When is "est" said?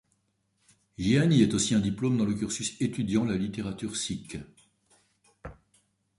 1.43-1.53